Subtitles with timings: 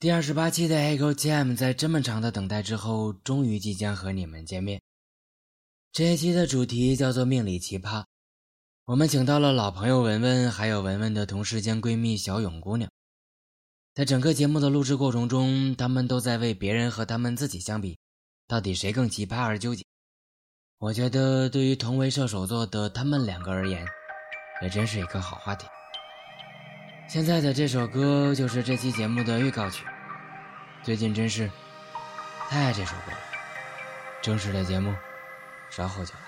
[0.00, 4.80] 第二十八期的 Echo Jam 在这么长的等待之后，终于即将和你们见面。
[5.92, 8.02] 这一期的主题叫做“命里奇葩”，
[8.86, 12.90] 我们请到了老朋友文文，还有文文的同事兼闺蜜小勇姑娘。
[13.94, 17.98] 在整个节目的录制过程中，他们都在为别人和他们自己相比，
[18.48, 19.84] 到底谁更奇葩而纠结。
[20.78, 23.86] 我觉得，对于同为射手座的他们两个而言，
[24.62, 25.66] 也真是一个好话题。
[27.12, 29.84] 现在的这首歌就是这期节目的预告曲。
[30.80, 31.50] 最近真是
[32.48, 33.18] 太爱这首歌了。
[34.22, 34.94] 正式的节目
[35.70, 36.20] 稍后就来。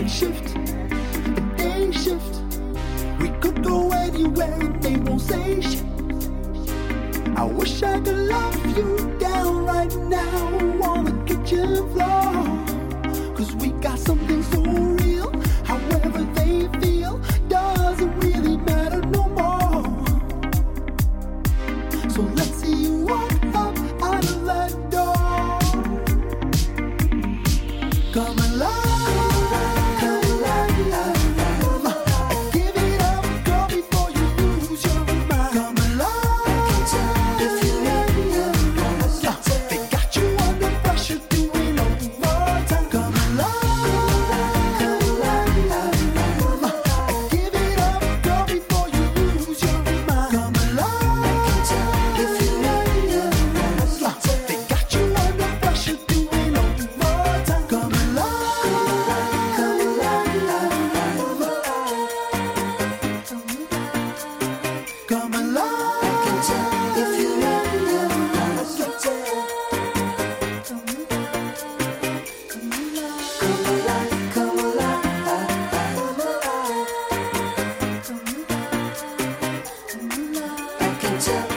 [0.00, 2.34] day shift, the day shift.
[3.20, 5.84] We could go anywhere, they won't say shit.
[7.36, 12.59] I wish I could love you down right now on the kitchen floor.
[81.20, 81.49] 자